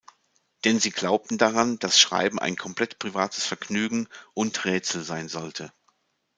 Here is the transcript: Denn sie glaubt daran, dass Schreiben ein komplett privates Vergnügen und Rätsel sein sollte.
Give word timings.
Denn 0.65 0.79
sie 0.79 0.89
glaubt 0.89 1.27
daran, 1.39 1.77
dass 1.77 1.99
Schreiben 1.99 2.39
ein 2.39 2.55
komplett 2.55 2.97
privates 2.97 3.45
Vergnügen 3.45 4.07
und 4.33 4.65
Rätsel 4.65 5.03
sein 5.03 5.27
sollte. 5.29 5.71